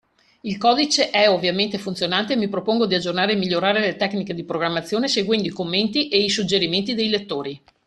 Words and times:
Il 0.41 0.57
codice 0.57 1.11
è, 1.11 1.29
ovviamente, 1.29 1.77
funzionante 1.77 2.33
e 2.33 2.35
mi 2.35 2.49
propongo 2.49 2.87
di 2.87 2.95
aggiornare 2.95 3.33
e 3.33 3.35
migliorare 3.35 3.79
le 3.81 3.97
tecniche 3.97 4.33
di 4.33 4.43
programmazione 4.43 5.07
seguendo 5.07 5.45
i 5.47 5.51
commenti 5.51 6.07
e 6.09 6.23
i 6.23 6.27
suggerimenti 6.31 6.95
dei 6.95 7.09
lettori. 7.09 7.61